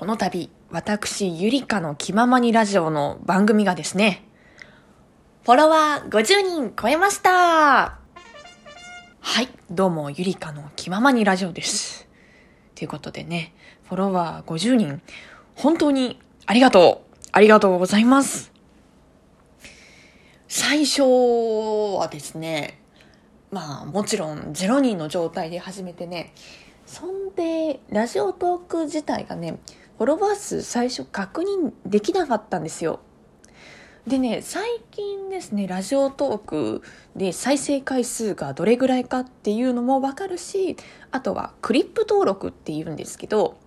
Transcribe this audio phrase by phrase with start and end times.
[0.00, 4.24] この度、私、ゆりかの気ままにラジオの番組がですね、
[5.44, 7.98] フォロワー50人超えました。
[9.20, 12.08] はい、どうも、ゆりかの気ままにラジオです。
[12.74, 13.52] ということでね、
[13.90, 15.02] フォロワー50人、
[15.54, 17.16] 本当にありがとう。
[17.32, 18.52] ありがとうございます。
[20.48, 22.80] 最初はですね、
[23.50, 26.32] まあもちろん0人の状態で始めてね、
[26.86, 29.58] そんで、ラジオトーク自体がね、
[30.00, 33.00] フォロワー数最初確認できなかったんですよ。
[34.06, 36.82] でね、最近ですね、ラジオトーク
[37.14, 40.78] で再生回数がどれぐらいかっていうのもわかるし、
[41.10, 43.58] あとはクリップ登録っていうんですけど、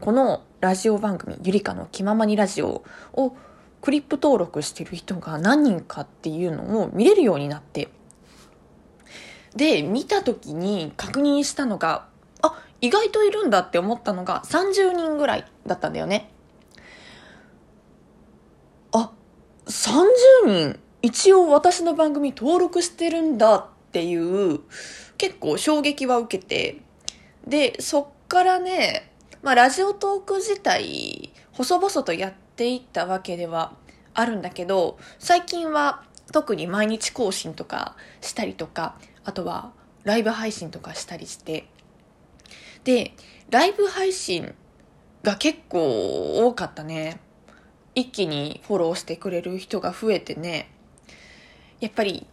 [0.00, 3.36] このラジオ番組、ゆりかの気ままにラジオを
[3.82, 7.90] クリップ登録してる人が何人かっていうのを見れるようになって、
[9.54, 12.08] で、見た時に確認したのが、
[12.82, 16.30] 意外といるんだって思ったのが30人ぐらいだったんだよね。
[18.90, 19.12] あ、
[19.66, 24.60] 30人一応私の番組登録してるんだっていう
[25.16, 26.80] 結構衝撃は受けて、
[27.46, 33.74] で、そっからね、まあラジオトーク自体細々とやっていったわけでは
[34.12, 41.68] あるんだけど、最近は特に毎日更新とかしたりとか、あとはライブ配信とかしたりして、
[42.84, 43.12] で、
[43.50, 44.54] ライブ配信
[45.22, 47.20] が結構多かったね。
[47.94, 50.70] 一気にフォローしてくれる人が増えてね。
[51.80, 52.26] やっぱり、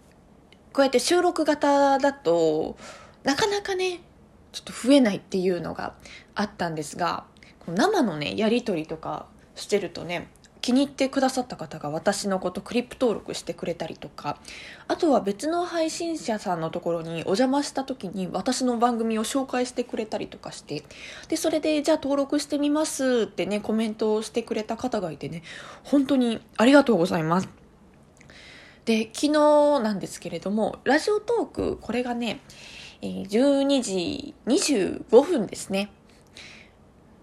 [0.74, 2.78] こうやって収録型だと、
[3.24, 4.00] なかなかね、
[4.52, 5.96] ちょっと増えないっていうのが
[6.36, 7.26] あったんですが、
[7.68, 10.30] 生のね、やり取りとかしてるとね、
[10.62, 14.38] 気に入ってくださった方が私のことクリップ登録してくれたりとか、
[14.88, 20.84] あとは別の配信者さんのところにお邪魔した時に私の番組を紹介してくれたりとかして、
[21.28, 25.44] で、それでじゃあ登録してみますってね、コメントをしてくれた方がいてね、
[25.84, 27.50] 本当にありがとうございます。
[28.86, 29.32] で、昨日
[29.80, 32.42] なんですけれども、ラジオトーク、これがね、
[33.02, 35.92] 12時25分ですね。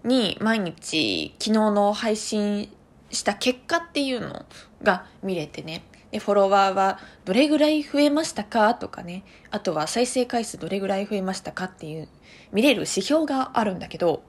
[0.03, 2.69] に毎日昨日の配信
[3.11, 4.45] した結果っていうの
[4.83, 5.83] が見れてね。
[6.11, 9.23] で、フォロワーはどれぐらい増えましたかとかね。
[9.51, 12.07] あとは再生回数どれぐらい増えましたかっていう
[12.51, 14.23] 見れる指標があるんだけど、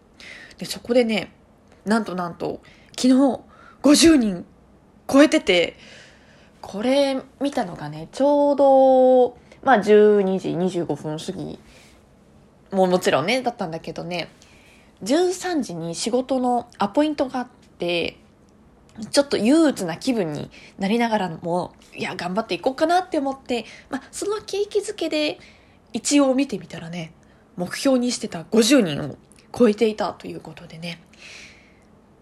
[0.58, 1.32] で、そこでね、
[1.84, 2.60] なんとなんと
[2.96, 3.40] 昨日
[3.82, 4.44] 50人
[5.08, 5.76] 超えてて、
[6.60, 11.58] これ見たのがね、ちょうど、まあ12時25分過ぎ
[12.72, 14.28] ももちろんね、だったんだけどね、
[15.02, 18.18] 13時に仕事のアポイントがあって、
[19.10, 25.38] ちょっと憂鬱な気分になりながらも、いや、頑張っていこうかなって思って、まあ、その景気づけで
[25.92, 27.12] 一応見てみたらね、
[27.56, 29.16] 目標にしてた50人を
[29.56, 31.02] 超えていたということでね。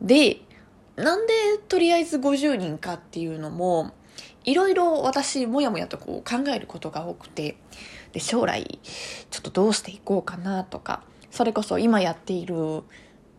[0.01, 0.41] で、
[0.97, 1.33] なんで
[1.69, 3.93] とりあえず50人かっていうのも、
[4.45, 7.57] いろいろ私、もやもやとこう考えることが多くて、
[8.13, 8.81] で、将来、
[9.31, 12.83] ちょっとどうしていこうかなとか、それこそ今やっている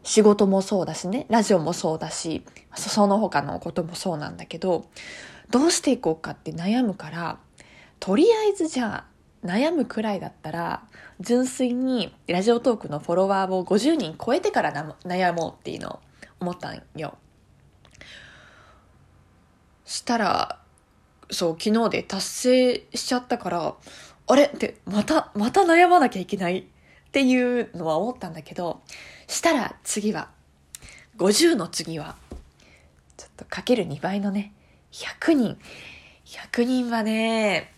[0.07, 4.85] 仕事もそうだしね、ラジオもそうだし、その他のこともそうなんだけど、
[5.51, 7.39] どうしていこうかって悩むから、
[7.99, 9.05] とりあえずじゃ
[9.43, 10.83] あ、悩むくらいだったら、
[11.19, 15.99] 純粋にラジオトークのフォロワーを50人超えてから悩もうっていうのを
[16.39, 17.17] 思ったんよ。
[19.83, 20.61] したら、
[21.29, 23.73] そう、昨日で達成しちゃったから、
[24.29, 24.43] あれ？
[24.43, 28.81] って、また、また悩まなきゃいけないっていうのは思ったんだけど、
[29.27, 30.29] したら次は、
[31.17, 32.15] 50の次は、
[33.17, 34.53] ちょっとかける2倍のね、
[34.91, 35.57] 100人。
[36.25, 37.71] 100人はね、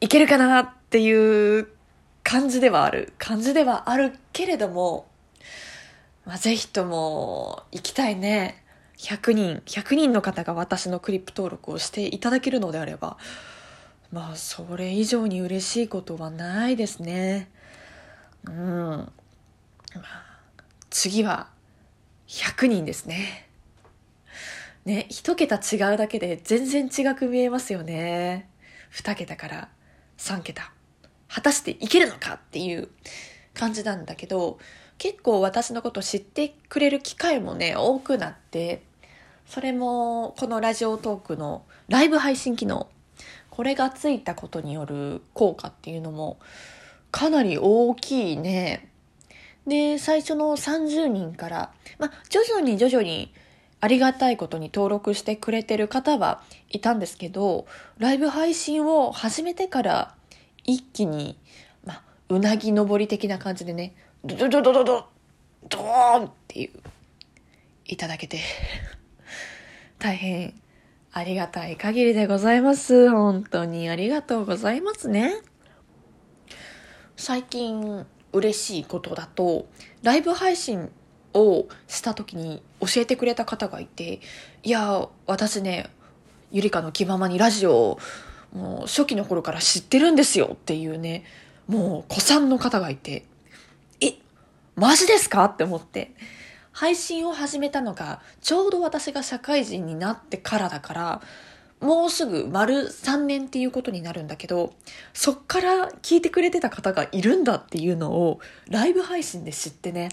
[0.00, 1.68] いけるかなっていう
[2.22, 3.12] 感じではある。
[3.18, 5.08] 感じではあるけれども、
[6.26, 8.62] まあ、ぜひとも行きたいね。
[8.98, 13.16] 100人、100人の方が私のクリップ登録をしていただけるのであれば、
[14.12, 17.48] まあ、それ以上に嬉しいことはないですね。
[18.44, 19.12] うん。
[20.98, 21.46] 次は
[22.26, 23.46] 100人ですね。
[24.84, 28.50] ね、一桁違うだけで全然違く見えますよね。
[28.90, 29.68] 二桁から
[30.16, 30.72] 三桁。
[31.28, 32.88] 果たしていけるのかっていう
[33.54, 34.58] 感じなんだけど、
[34.98, 38.82] 結構私のこと知ってくれる機会もね、多くなって、
[39.46, 42.88] それもこのラジオトークのライブ配信機能、
[43.50, 46.40] これがついたことによる効果っていうのも
[47.12, 48.87] かなり大きいね。
[49.68, 53.32] で、最初の30人から、まあ、徐々に徐々に
[53.80, 57.66] ありがたいことに登録してくれてる方はいたんですけど、
[57.98, 60.14] ライブ配信を始めてから
[60.64, 61.38] 一気に、
[61.84, 63.94] まあ、うなぎ登り的な感じでね、
[64.24, 65.08] ドドドドドド
[65.68, 66.70] ドーンっていう
[67.86, 68.40] いただけて、
[69.98, 70.54] 大変
[71.12, 73.10] ありがたい限りでございます。
[73.10, 75.34] 本当にありがとうございますね。
[77.16, 79.66] 最近嬉しいことだと、
[80.02, 80.90] ライブ配信
[81.34, 84.20] をした時に教えてくれた方がいて、
[84.62, 85.90] いや、私ね、
[86.50, 87.98] ゆりかの気ままにラジオを
[88.52, 91.24] もう初期の頃から知ってるんですよっていうね、
[91.66, 93.24] もう子さんの方がいて、
[94.00, 94.14] え、
[94.74, 96.14] マジですかって思って。
[96.72, 101.22] 配信を始めたのがちょうど私が社会人になってからだから、
[101.80, 104.74] もうすぐ丸3年っていうことになるんだけど、
[105.12, 110.10] そっから聞いてくれてた方がいるんだっていうのをライブ配信で知ってね。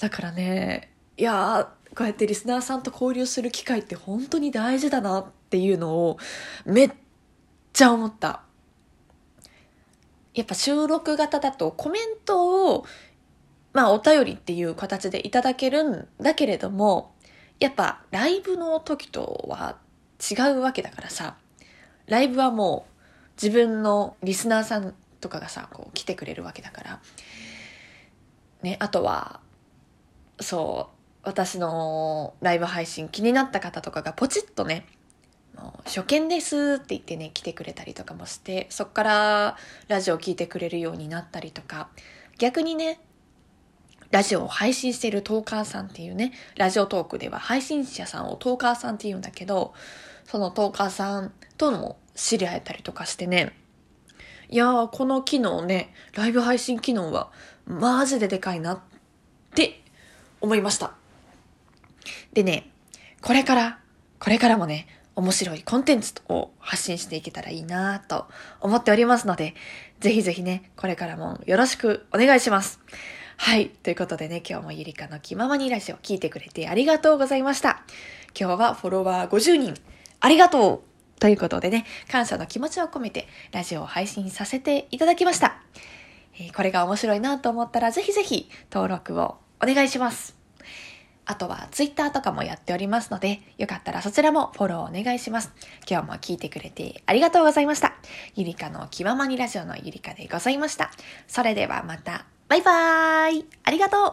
[0.00, 6.18] だからね、いやー、こうやってリスナーさんと交流する機会って本当に大事だなっていうのを
[6.64, 6.90] めっ
[7.72, 8.42] ちゃ思った。
[10.34, 12.84] やっぱ収録型だとコメントを
[13.72, 17.14] まあお便りっていう形でいただけるんだけれども、
[17.58, 19.76] やっぱライブの時とは
[20.18, 21.36] 違うわけだからさ、
[22.06, 27.00] ライブはもう自分のリスナーさんとかがさ、こう来てくれるわけだから、
[28.62, 29.40] ね、あとは、
[30.40, 34.86] そう、私のライブ配信気になった方とかがポチッとね、
[35.84, 39.56] 初見ですって言ってね、来てくれたりとかもして、そっから
[39.88, 41.88] ラジオ聞いてくれるようになったりとか、
[42.38, 43.00] 逆にね、
[44.10, 49.74] ラジオを配信しているトーカーさんっていうね、ラジオトークでは配信者さんをトーカーさんって言うんだけど、
[50.24, 53.52] そのトーカーさんとも知り合えたりとかしてね、
[54.50, 57.30] いやー、この機能ね、ライブ配信機能は
[57.66, 58.80] マジででかいなっ
[59.54, 59.82] て
[60.40, 60.94] 思いました。
[62.32, 62.70] でね、
[63.20, 63.78] これから、
[64.18, 68.26] これからもね、面白いコンテンツを発信していけたらいいなと
[68.60, 69.54] 思っておりますので、
[70.00, 72.80] ぜひぜひね、これからもよろしくお願いします。
[73.40, 73.70] はい。
[73.70, 77.82] ということでね、今日もゆりかの気ままにラジオを聞いてくれてありがとうございました。
[78.38, 79.74] 今日はフォロワー50人、
[80.20, 85.62] ありがとうということでね、感謝の気持ちを込めてラジオを配信させていただきました。
[86.38, 90.36] え、これが面白いなと思ったらぜひぜひ登録をお願いします。
[91.24, 95.52] あとはツイッターとかもやっておりますので、よかったらそちらもフォローお願いします。
[95.88, 97.94] 今日も聞いてくれてありがとうございました。
[98.34, 100.90] ゆりかの気ままにラジオのゆりかでございました。
[101.28, 102.37] それではまた。
[102.48, 103.44] バイバーイ。
[103.62, 104.00] ありがとう。